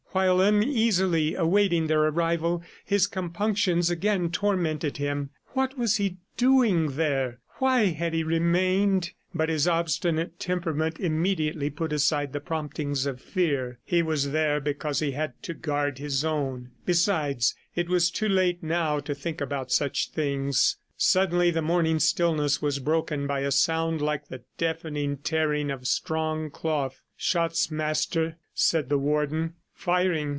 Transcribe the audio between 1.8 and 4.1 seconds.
their arrival his compunctions